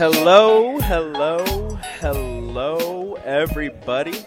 [0.00, 1.44] Hello, hello,
[2.00, 4.24] hello, everybody.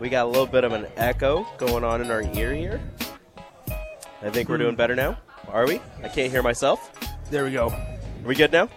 [0.00, 2.80] We got a little bit of an echo going on in our ear here.
[4.22, 4.76] I think we're doing hmm.
[4.78, 5.18] better now.
[5.48, 5.82] Are we?
[6.02, 6.90] I can't hear myself.
[7.30, 7.68] There we go.
[7.68, 8.70] Are we good now?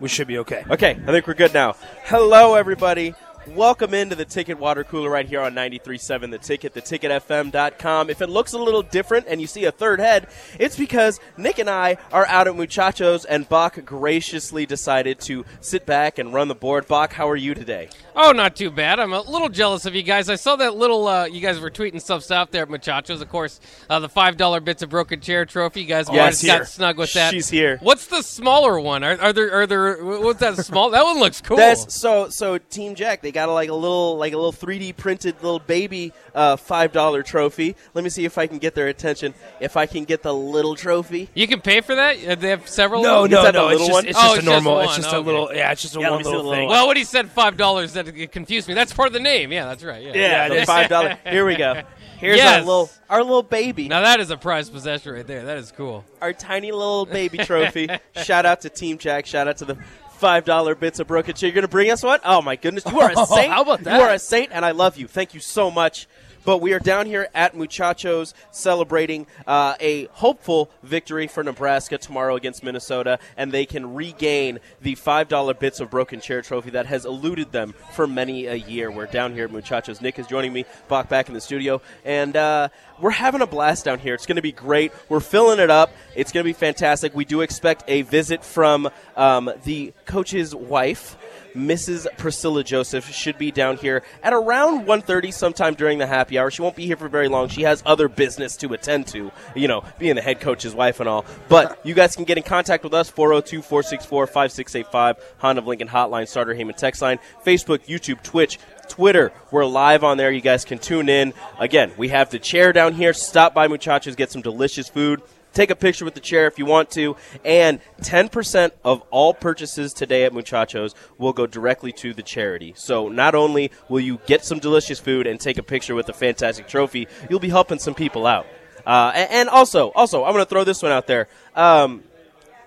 [0.00, 0.64] We should be okay.
[0.68, 1.76] Okay, I think we're good now.
[2.04, 3.14] Hello, everybody.
[3.48, 8.08] Welcome into the Ticket Water Cooler right here on 93.7 The Ticket, theticketfm.com.
[8.08, 10.28] If it looks a little different and you see a third head,
[10.60, 15.84] it's because Nick and I are out at Muchachos and Bock graciously decided to sit
[15.86, 16.86] back and run the board.
[16.86, 17.88] Bock, how are you today?
[18.14, 19.00] Oh, not too bad.
[19.00, 20.28] I'm a little jealous of you guys.
[20.30, 23.20] I saw that little, uh, you guys were tweeting stuff out there at Muchachos.
[23.20, 23.58] Of course,
[23.90, 25.80] uh, the $5 bits of broken chair trophy.
[25.80, 26.58] You guys Yes, here.
[26.58, 27.32] got snug with that.
[27.32, 27.78] She's here.
[27.80, 29.02] What's the smaller one?
[29.02, 30.90] Are, are there, are there, what's that small?
[30.90, 31.56] that one looks cool.
[31.56, 33.20] That's so so Team Jack.
[33.22, 36.92] They got a, like a little like a little 3D printed little baby uh, five
[36.92, 37.74] dollar trophy.
[37.94, 39.34] Let me see if I can get their attention.
[39.60, 41.28] If I can get the little trophy.
[41.34, 42.24] you can pay for that?
[42.24, 43.02] Uh, They have several?
[43.02, 43.38] No, of them?
[43.38, 43.68] Is no, that no.
[43.68, 44.06] It's just, one?
[44.06, 44.82] it's Oh, just it's a normal.
[44.82, 45.54] just it's one, just a little.
[45.54, 46.68] Yeah, it's just a Yeah, one me see the little little thing.
[46.68, 48.74] Well, when he said $5, that it confused me.
[48.74, 49.52] That's part of the name.
[49.52, 50.02] Yeah, that's right.
[50.02, 50.12] Yeah.
[50.14, 51.18] Yeah, the five dollar.
[51.26, 51.82] Here we go.
[52.18, 52.60] Here's Yes.
[52.60, 55.44] our little our little baby, Now, that is a prized possession right there.
[55.44, 56.04] That is cool.
[56.20, 57.88] our tiny little baby trophy.
[58.22, 59.26] Shout out to Team Jack.
[59.26, 59.76] Shout out to the.
[60.22, 61.48] Five dollar bits of broken chair.
[61.48, 62.20] You're gonna bring us one?
[62.24, 62.84] Oh my goodness!
[62.86, 63.52] You are a oh, saint.
[63.52, 63.96] How about that?
[63.96, 65.08] You are a saint, and I love you.
[65.08, 66.06] Thank you so much.
[66.44, 72.34] But we are down here at Muchachos celebrating uh, a hopeful victory for Nebraska tomorrow
[72.34, 77.04] against Minnesota, and they can regain the $5 Bits of Broken Chair trophy that has
[77.04, 78.90] eluded them for many a year.
[78.90, 80.00] We're down here at Muchachos.
[80.00, 82.68] Nick is joining me, Bock back in the studio, and uh,
[83.00, 84.14] we're having a blast down here.
[84.14, 84.92] It's going to be great.
[85.08, 85.92] We're filling it up.
[86.16, 87.14] It's going to be fantastic.
[87.14, 91.16] We do expect a visit from um, the coach's wife.
[91.54, 92.06] Mrs.
[92.16, 96.50] Priscilla Joseph should be down here at around 1.30 sometime during the happy hour.
[96.50, 97.48] She won't be here for very long.
[97.48, 101.08] She has other business to attend to, you know, being the head coach's wife and
[101.08, 101.24] all.
[101.48, 106.54] But you guys can get in contact with us, 402-464-5685, Honda of Lincoln Hotline, Sartor
[106.54, 108.58] Hamann text line, Facebook, YouTube, Twitch,
[108.88, 109.32] Twitter.
[109.50, 110.30] We're live on there.
[110.30, 111.34] You guys can tune in.
[111.58, 113.12] Again, we have the chair down here.
[113.12, 115.22] Stop by Muchachos, get some delicious food.
[115.52, 117.16] Take a picture with the chair if you want to.
[117.44, 122.72] And 10% of all purchases today at Muchachos will go directly to the charity.
[122.76, 126.14] So not only will you get some delicious food and take a picture with a
[126.14, 128.46] fantastic trophy, you'll be helping some people out.
[128.86, 131.28] Uh, and, also, also, I'm going to throw this one out there.
[131.54, 132.02] Um,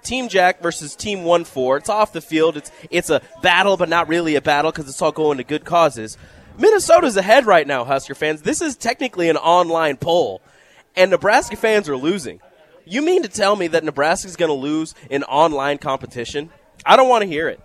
[0.06, 1.78] Team Jack versus Team One Four.
[1.78, 2.57] It's off the field.
[2.57, 5.66] It's it's a battle, but not really a battle because it's all going to good
[5.66, 6.16] causes.
[6.57, 8.44] Minnesota's ahead right now, Husker fans.
[8.44, 10.41] This is technically an online poll,
[10.96, 12.40] and Nebraska fans are losing.
[12.85, 16.51] You mean to tell me that Nebraska's going to lose in online competition?
[16.85, 17.59] I don't want to hear it.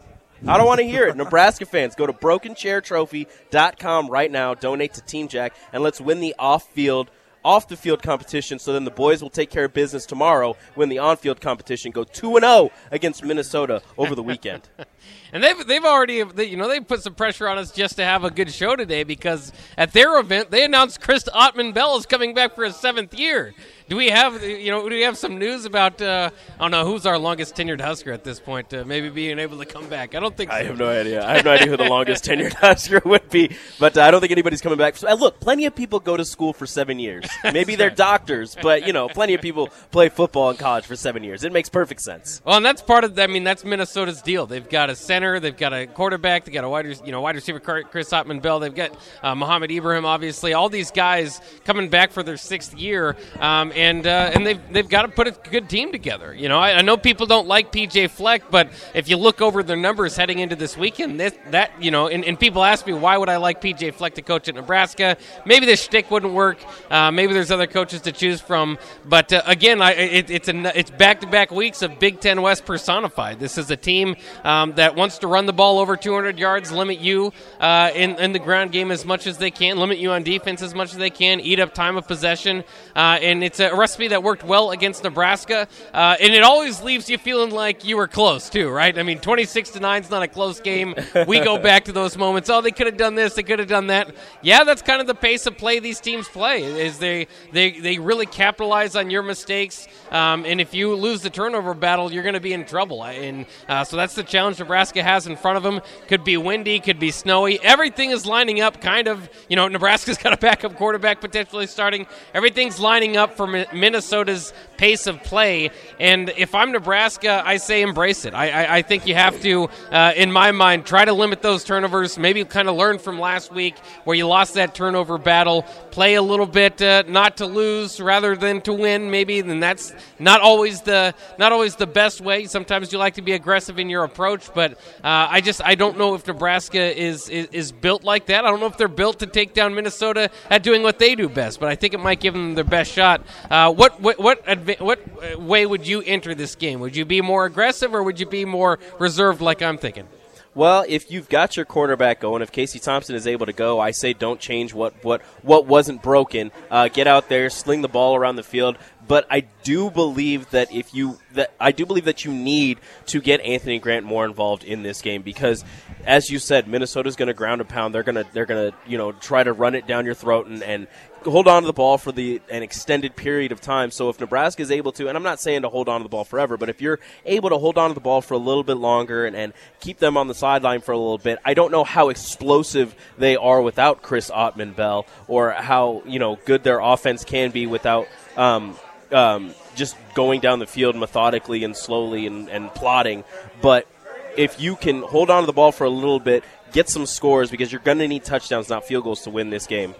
[0.46, 1.16] I don't want to hear it.
[1.18, 6.34] Nebraska fans, go to brokenchairtrophy.com right now, donate to Team Jack, and let's win the
[6.38, 7.10] off-field
[7.44, 10.88] off the field competition so then the boys will take care of business tomorrow when
[10.88, 14.68] the on field competition go 2 and 0 against Minnesota over the weekend.
[15.32, 18.24] And they've they've already you know they put some pressure on us just to have
[18.24, 22.34] a good show today because at their event they announced Chris Autman Bell is coming
[22.34, 23.54] back for his seventh year.
[23.90, 26.30] Do we have you know do we have some news about uh,
[26.60, 28.72] I don't know who's our longest tenured Husker at this point?
[28.72, 30.14] Uh, maybe being able to come back.
[30.14, 30.56] I don't think so.
[30.56, 31.26] I have no idea.
[31.26, 34.20] I have no idea who the longest tenured Husker would be, but uh, I don't
[34.20, 34.96] think anybody's coming back.
[34.96, 37.26] So, uh, look, plenty of people go to school for seven years.
[37.52, 41.24] Maybe they're doctors, but you know, plenty of people play football in college for seven
[41.24, 41.42] years.
[41.42, 42.40] It makes perfect sense.
[42.44, 43.18] Well, and that's part of.
[43.18, 44.46] I mean, that's Minnesota's deal.
[44.46, 47.34] They've got a center, they've got a quarterback, they got a wide, you know, wide
[47.34, 48.60] receiver Chris Autman Bell.
[48.60, 50.54] They've got uh, Mohamed Ibrahim, obviously.
[50.54, 54.88] All these guys coming back for their sixth year, um, and uh, and they've they've
[54.88, 56.34] got to put a good team together.
[56.34, 59.62] You know, I, I know people don't like PJ Fleck, but if you look over
[59.62, 62.92] their numbers heading into this weekend, this, that you know, and, and people ask me
[62.92, 65.16] why would I like PJ Fleck to coach at Nebraska?
[65.46, 66.58] Maybe the shtick wouldn't work.
[66.90, 68.78] Uh, maybe there's other coaches to choose from.
[69.06, 72.42] But uh, again, I, it, it's a it's back to back weeks of Big Ten
[72.42, 73.40] West personified.
[73.40, 77.00] This is a team um, that wants to run the ball over 200 yards, limit
[77.00, 80.22] you uh, in in the ground game as much as they can, limit you on
[80.22, 82.62] defense as much as they can, eat up time of possession,
[82.94, 86.82] uh, and it's a, a recipe that worked well against Nebraska, uh, and it always
[86.82, 88.96] leaves you feeling like you were close too, right?
[88.98, 90.94] I mean, twenty six to nine is not a close game.
[91.26, 92.50] We go back to those moments.
[92.50, 93.34] Oh, they could have done this.
[93.34, 94.14] They could have done that.
[94.42, 96.62] Yeah, that's kind of the pace of play these teams play.
[96.62, 101.30] Is they they they really capitalize on your mistakes, um, and if you lose the
[101.30, 103.04] turnover battle, you're going to be in trouble.
[103.04, 105.80] And uh, so that's the challenge Nebraska has in front of them.
[106.08, 107.60] Could be windy, could be snowy.
[107.62, 109.28] Everything is lining up kind of.
[109.48, 112.06] You know, Nebraska's got a backup quarterback potentially starting.
[112.34, 115.70] Everything's lining up for Minnesota's pace of play.
[116.00, 118.32] And if I'm Nebraska, I say embrace it.
[118.32, 121.64] I, I, I think you have to, uh, in my mind, try to limit those
[121.64, 122.16] turnovers.
[122.16, 125.64] Maybe kind of learn from last week where you lost that turnover battle.
[125.90, 129.10] Play a little bit uh, not to lose rather than to win.
[129.10, 132.46] Maybe then that's not always the not always the best way.
[132.46, 134.72] Sometimes you like to be aggressive in your approach, but
[135.04, 138.46] uh, I just I don't know if Nebraska is, is is built like that.
[138.46, 141.28] I don't know if they're built to take down Minnesota at doing what they do
[141.28, 143.20] best, but I think it might give them their best shot.
[143.50, 144.42] Uh, what what what
[144.78, 146.80] what uh, way would you enter this game?
[146.80, 150.06] Would you be more aggressive or would you be more reserved, like I'm thinking?
[150.52, 153.92] Well, if you've got your quarterback going, if Casey Thompson is able to go, I
[153.92, 156.50] say don't change what what what wasn't broken.
[156.70, 158.76] Uh, get out there, sling the ball around the field.
[159.06, 163.20] But I do believe that if you that I do believe that you need to
[163.20, 165.64] get Anthony Grant more involved in this game because,
[166.06, 167.94] as you said, Minnesota's going to ground and pound.
[167.94, 170.46] They're going to they're going to you know try to run it down your throat
[170.46, 170.86] and, and
[171.24, 173.90] hold on to the ball for the an extended period of time.
[173.90, 176.08] So if Nebraska is able to, and I'm not saying to hold on to the
[176.08, 178.64] ball forever, but if you're able to hold on to the ball for a little
[178.64, 181.70] bit longer and, and keep them on the sideline for a little bit, I don't
[181.70, 186.80] know how explosive they are without Chris Autman Bell or how you know good their
[186.80, 188.08] offense can be without.
[188.36, 188.76] Um,
[189.12, 193.24] um, just going down the field methodically and slowly and, and plotting.
[193.60, 193.88] But
[194.36, 197.50] if you can hold on to the ball for a little bit, get some scores
[197.50, 199.94] because you're going to need touchdowns, not field goals, to win this game.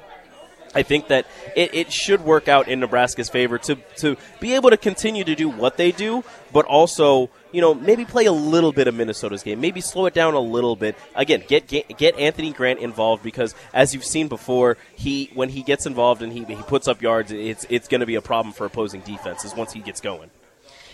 [0.75, 4.71] I think that it, it should work out in Nebraska's favor to, to be able
[4.71, 6.23] to continue to do what they do,
[6.53, 9.61] but also, you know, maybe play a little bit of Minnesota's game.
[9.61, 10.97] Maybe slow it down a little bit.
[11.17, 15.63] Again, get get, get Anthony Grant involved because as you've seen before, he when he
[15.63, 18.53] gets involved and he, he puts up yards, it's it's going to be a problem
[18.53, 20.31] for opposing defenses once he gets going.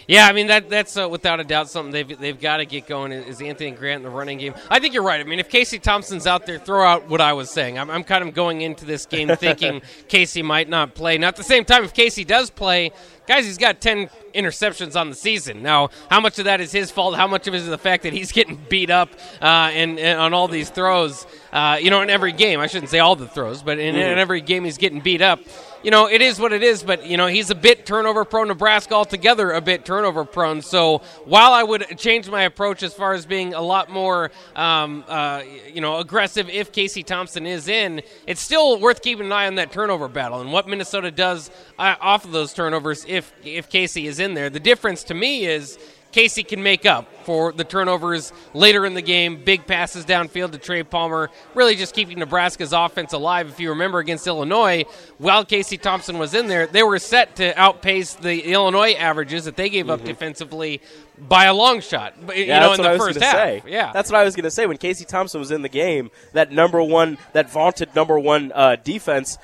[0.08, 2.86] Yeah, I mean that that's uh, without a doubt something they've they've got to get
[2.86, 4.54] going is Anthony Grant in the running game.
[4.70, 5.20] I think you're right.
[5.20, 7.78] I mean, if Casey Thompson's out there, throw out what I was saying.
[7.78, 11.18] I'm, I'm kind of going into this game thinking Casey might not play.
[11.18, 12.92] Now at the same time, if Casey does play,
[13.26, 15.62] guys, he's got ten interceptions on the season.
[15.62, 17.16] Now, how much of that is his fault?
[17.16, 19.10] How much of it is the fact that he's getting beat up
[19.40, 21.26] uh, and, and, on all these throws?
[21.52, 22.60] Uh, you know, in every game.
[22.60, 24.12] I shouldn't say all the throws, but in, mm-hmm.
[24.12, 25.40] in every game he's getting beat up
[25.86, 28.48] you know, it is what it is, but, you know, he's a bit turnover prone.
[28.48, 30.60] Nebraska altogether a bit turnover prone.
[30.60, 35.04] So while I would change my approach as far as being a lot more, um,
[35.06, 39.46] uh, you know, aggressive if Casey Thompson is in, it's still worth keeping an eye
[39.46, 43.68] on that turnover battle and what Minnesota does uh, off of those turnovers if, if
[43.68, 44.50] Casey is in there.
[44.50, 45.78] The difference to me is
[46.16, 49.44] Casey can make up for the turnovers later in the game.
[49.44, 53.48] Big passes downfield to Trey Palmer, really just keeping Nebraska's offense alive.
[53.50, 54.84] If you remember against Illinois,
[55.18, 59.56] while Casey Thompson was in there, they were set to outpace the Illinois averages that
[59.56, 60.08] they gave up mm-hmm.
[60.08, 60.80] defensively
[61.18, 62.14] by a long shot.
[62.34, 63.34] You yeah, know, in the first half.
[63.34, 63.62] Say.
[63.66, 64.64] Yeah, that's what I was going to say.
[64.64, 68.76] When Casey Thompson was in the game, that number one, that vaunted number one uh,
[68.76, 69.36] defense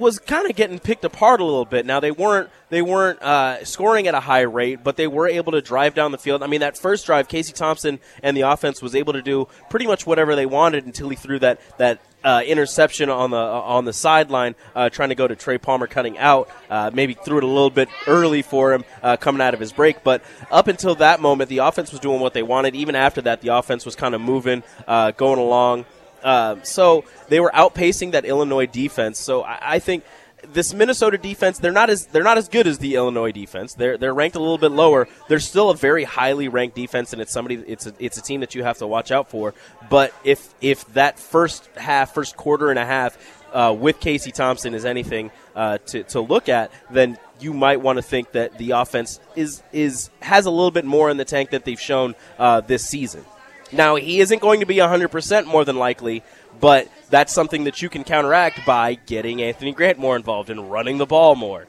[0.00, 1.84] was kind of getting picked apart a little bit.
[1.86, 5.52] Now they weren't they weren't uh, scoring at a high rate, but they were able
[5.52, 6.42] to drive down the field.
[6.42, 9.86] I mean, that first drive, Casey Thompson and the offense was able to do pretty
[9.86, 13.84] much whatever they wanted until he threw that that uh, interception on the uh, on
[13.84, 16.50] the sideline, uh, trying to go to Trey Palmer cutting out.
[16.68, 19.72] Uh, maybe threw it a little bit early for him uh, coming out of his
[19.72, 22.74] break, but up until that moment, the offense was doing what they wanted.
[22.74, 25.84] Even after that, the offense was kind of moving, uh, going along.
[26.22, 29.18] Um, so they were outpacing that Illinois defense.
[29.18, 30.04] So I, I, think
[30.52, 33.74] this Minnesota defense they're not as they're not as good as the Illinois defense.
[33.74, 35.08] They're they're ranked a little bit lower.
[35.28, 38.40] They're still a very highly ranked defense, and it's somebody it's a, it's a team
[38.40, 39.54] that you have to watch out for.
[39.88, 43.18] But if if that first half, first quarter and a half.
[43.52, 47.96] Uh, with Casey Thompson is anything uh, to, to look at, then you might want
[47.96, 51.50] to think that the offense is is has a little bit more in the tank
[51.50, 53.24] that they've shown uh, this season.
[53.72, 56.22] Now, he isn't going to be 100% more than likely,
[56.60, 60.98] but that's something that you can counteract by getting Anthony Grant more involved and running
[60.98, 61.66] the ball more.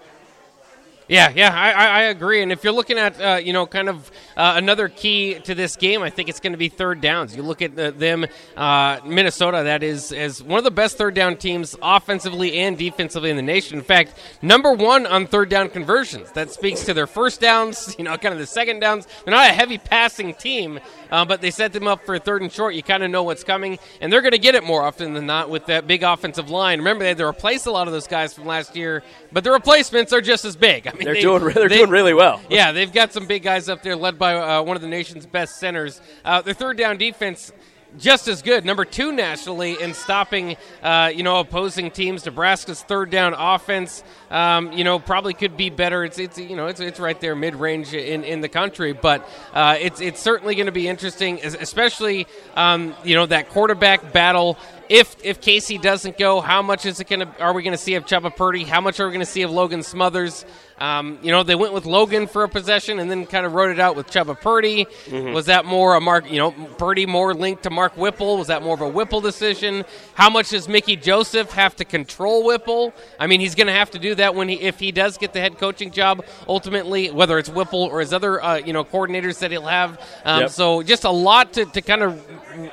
[1.11, 2.41] Yeah, yeah, I, I agree.
[2.41, 5.75] And if you're looking at, uh, you know, kind of uh, another key to this
[5.75, 7.35] game, I think it's going to be third downs.
[7.35, 8.25] You look at the, them,
[8.55, 13.29] uh, Minnesota, that is as one of the best third down teams offensively and defensively
[13.29, 13.77] in the nation.
[13.77, 16.31] In fact, number one on third down conversions.
[16.31, 19.05] That speaks to their first downs, you know, kind of the second downs.
[19.25, 20.79] They're not a heavy passing team,
[21.11, 22.73] uh, but they set them up for third and short.
[22.73, 25.25] You kind of know what's coming, and they're going to get it more often than
[25.25, 26.79] not with that big offensive line.
[26.79, 29.03] Remember, they had to replace a lot of those guys from last year,
[29.33, 30.87] but the replacements are just as big.
[30.87, 32.41] I mean, mean, They're they- doing re- they're they- doing really well.
[32.49, 35.25] Yeah, they've got some big guys up there, led by uh, one of the nation's
[35.25, 36.01] best centers.
[36.25, 37.51] Uh, their third down defense.
[37.99, 42.25] Just as good, number two nationally in stopping, uh, you know, opposing teams.
[42.25, 46.05] Nebraska's third down offense, um, you know, probably could be better.
[46.05, 49.27] It's, it's you know, it's, it's right there mid range in, in the country, but
[49.53, 54.57] uh, it's it's certainly going to be interesting, especially, um, you know, that quarterback battle
[54.87, 57.41] if if Casey doesn't go, how much is it going to?
[57.41, 58.63] Are we going to see of Chuba Purdy?
[58.63, 60.45] How much are we going to see of Logan Smothers?
[60.81, 63.69] Um, you know, they went with Logan for a possession and then kind of wrote
[63.69, 64.87] it out with Chuba Purdy.
[65.11, 66.29] Was that more a Mark?
[66.29, 68.37] You know, Purdy more linked to Mark Whipple?
[68.37, 69.85] Was that more of a Whipple decision?
[70.15, 72.93] How much does Mickey Joseph have to control Whipple?
[73.19, 75.33] I mean, he's going to have to do that when he if he does get
[75.33, 79.39] the head coaching job ultimately, whether it's Whipple or his other uh, you know coordinators
[79.39, 79.99] that he'll have.
[80.25, 80.49] Um, Yep.
[80.49, 82.27] So just a lot to, to kind of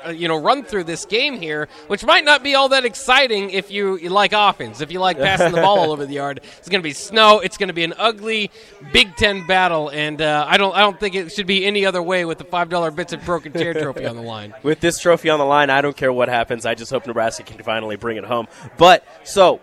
[0.06, 3.50] uh, you know run through this game here, which might not be all that exciting
[3.50, 6.40] if you, you like offense, if you like passing the ball all over the yard.
[6.58, 7.40] It's going to be snow.
[7.40, 8.50] It's going to be an ugly
[8.92, 12.02] Big Ten battle, and uh, I don't I don't think it should be any other
[12.02, 14.54] way with the five dollar bits of broken chair trophy on the line.
[14.62, 16.66] With this trophy on the line, I don't care what happens.
[16.66, 18.48] I just hope Nebraska can finally bring it home.
[18.76, 19.60] But so,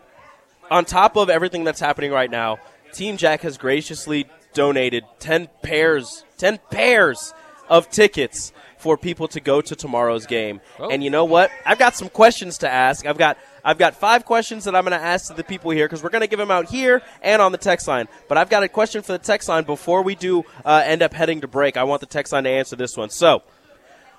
[0.70, 2.60] on top of everything that's happening right now,
[2.94, 7.34] Team Jack has graciously donated 10 pairs, 10 pairs
[7.70, 10.62] of tickets for people to go to tomorrow's game.
[10.80, 10.90] Oh.
[10.90, 11.52] And you know what?
[11.66, 13.06] I've got some questions to ask.
[13.06, 15.88] I've got I've got five questions that I'm going to ask to the people here
[15.88, 18.08] because we're going to give them out here and on the text line.
[18.30, 21.14] But I've got a question for the text line before we do uh, end up
[21.14, 21.76] heading to break.
[21.76, 23.10] I want the text line to answer this one.
[23.10, 23.42] So,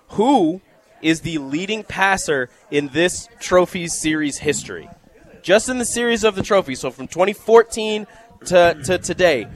[0.09, 0.61] who
[1.01, 4.91] is the leading passer in this trophy series history?
[5.43, 8.09] Just in the series of the trophy, so from 2014
[8.47, 9.47] to, to today,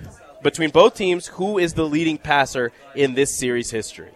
[0.41, 4.13] between both teams, who is the leading passer in this series history?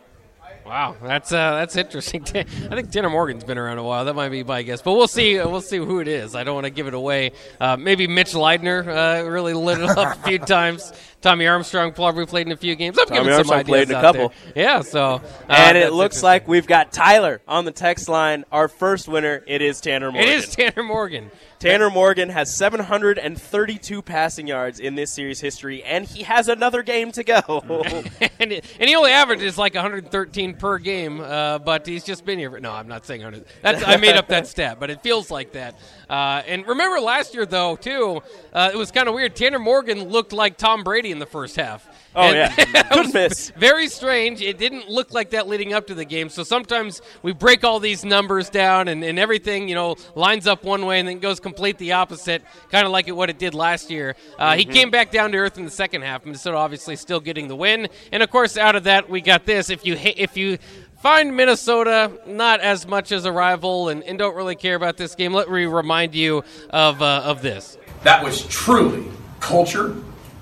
[0.66, 2.22] Wow, that's uh, that's interesting.
[2.34, 4.06] I think Tanner Morgan's been around a while.
[4.06, 5.36] That might be my guess, but we'll see.
[5.36, 6.34] We'll see who it is.
[6.34, 7.32] I don't want to give it away.
[7.60, 10.92] Uh, maybe Mitch Leidner uh, really lit it up a few times.
[11.20, 12.98] Tommy Armstrong probably played in a few games.
[12.98, 14.32] I'm Tommy giving some Armstrong ideas played in a couple.
[14.54, 14.64] there.
[14.64, 18.44] Yeah, so uh, and it looks like we've got Tyler on the text line.
[18.50, 20.28] Our first winner, it is Tanner Morgan.
[20.28, 21.30] it is Tanner Morgan.
[21.64, 27.10] Tanner Morgan has 732 passing yards in this series history, and he has another game
[27.12, 27.42] to go.
[28.38, 32.60] and, and he only averages like 113 per game, uh, but he's just been here.
[32.60, 33.46] No, I'm not saying 100.
[33.62, 35.78] That's I made up that stat, but it feels like that.
[36.10, 39.34] Uh, and remember last year though too, uh, it was kind of weird.
[39.34, 41.88] Tanner Morgan looked like Tom Brady in the first half.
[42.16, 42.88] Oh, And yeah.
[42.94, 43.50] Good miss.
[43.50, 44.40] Very strange.
[44.40, 46.28] It didn't look like that leading up to the game.
[46.28, 50.62] So sometimes we break all these numbers down, and, and everything you know lines up
[50.64, 53.54] one way and then goes complete the opposite, kind of like it, what it did
[53.54, 54.14] last year.
[54.38, 54.58] Uh, Mm-hmm.
[54.58, 56.24] He came back down to earth in the second half.
[56.24, 59.68] Minnesota obviously still getting the win, and of course out of that we got this.
[59.70, 60.58] If you ha- if you
[61.00, 65.14] find Minnesota not as much as a rival and, and don't really care about this
[65.14, 67.76] game, let me remind you of uh, of this.
[68.04, 69.06] That was truly
[69.40, 69.94] culture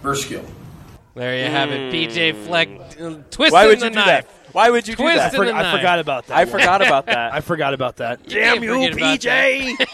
[0.02, 0.44] versus skill.
[1.14, 3.52] There you have it, PJ Fleck uh, twisting Hmm.
[3.52, 4.06] Why would the you do knife.
[4.06, 4.26] that?
[4.52, 5.34] Why would you do Twist that?
[5.34, 5.76] in the I knife.
[5.78, 6.36] forgot about that.
[6.36, 7.32] I forgot about that.
[7.34, 8.26] I forgot about that.
[8.28, 9.86] Damn you, PJ!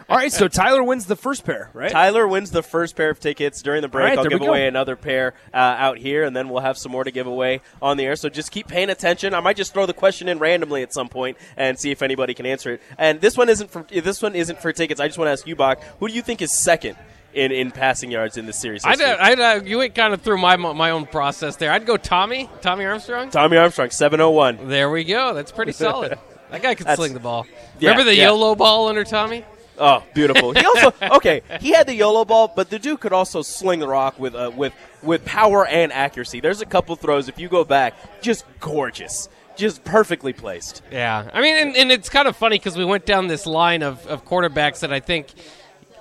[0.08, 1.90] All right, so Tyler wins the first pair, right?
[1.90, 4.02] Tyler wins the first pair of tickets during the break.
[4.04, 4.48] All right, I'll there give go.
[4.48, 7.60] away another pair uh, out here, and then we'll have some more to give away
[7.82, 8.16] on the air.
[8.16, 9.34] So just keep paying attention.
[9.34, 12.32] I might just throw the question in randomly at some point and see if anybody
[12.32, 12.82] can answer it.
[12.96, 14.98] And this one isn't for this one isn't for tickets.
[14.98, 16.96] I just want to ask you, Bock, who do you think is second
[17.38, 18.84] in, in passing yards in this series?
[18.84, 19.00] I'd?
[19.00, 21.72] I'd, uh, you went kind of through my my own process there.
[21.72, 23.30] I'd go Tommy, Tommy Armstrong.
[23.30, 24.68] Tommy Armstrong, seven oh one.
[24.68, 25.34] There we go.
[25.34, 26.18] That's pretty solid.
[26.50, 27.46] That guy could sling the ball.
[27.78, 28.28] Yeah, Remember the yeah.
[28.28, 29.44] YOLO ball under Tommy?
[29.80, 30.52] Oh, beautiful.
[30.52, 31.42] He also okay.
[31.60, 34.50] He had the YOLO ball, but the dude could also sling the rock with uh,
[34.54, 36.40] with with power and accuracy.
[36.40, 40.82] There's a couple throws if you go back, just gorgeous, just perfectly placed.
[40.90, 41.30] Yeah.
[41.32, 44.04] I mean, and, and it's kind of funny because we went down this line of,
[44.06, 45.28] of quarterbacks that I think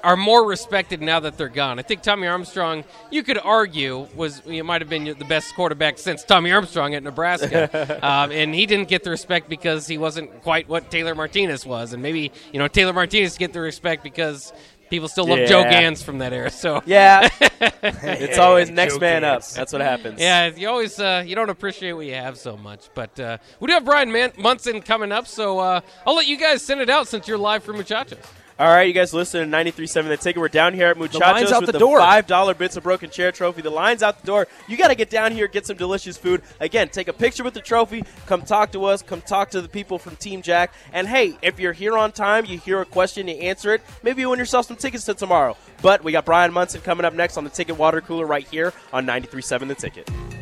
[0.04, 1.80] are more respected now that they're gone.
[1.80, 5.98] I think Tommy Armstrong, you could argue, was it might have been the best quarterback
[5.98, 10.42] since Tommy Armstrong at Nebraska, um, and he didn't get the respect because he wasn't
[10.44, 14.54] quite what Taylor Martinez was, and maybe you know Taylor Martinez get the respect because
[14.90, 16.50] people still love Joe Ganz from that era.
[16.50, 17.30] So Yeah,
[17.62, 19.46] it's always next Joe man up.
[19.48, 20.20] That's what happens.
[20.20, 22.90] Yeah, you always uh, you don't appreciate what you have so much.
[22.94, 26.38] But uh, we do have Brian Man- Munson coming up, so uh, I'll let you
[26.38, 28.20] guys send it out since you're live from Muchachos.
[28.60, 30.42] All right, you guys listen to 93.7 The Ticket.
[30.42, 32.00] We're down here at Muchachos line's out with the the, door.
[32.00, 33.62] $5 Bits of Broken Chair trophy.
[33.62, 34.48] The line's out the door.
[34.68, 36.42] You got to get down here, get some delicious food.
[36.60, 38.04] Again, take a picture with the trophy.
[38.26, 39.04] Come talk to us.
[39.04, 40.74] Come talk to the people from Team Jack.
[40.92, 43.84] And hey, if you're here on time, you hear a question, you answer it.
[44.02, 45.56] Maybe you win yourself some tickets to tomorrow.
[45.84, 48.74] But we got Brian Munson coming up next on the Ticket Water Cooler right here
[48.92, 50.37] on 93.7 The Ticket.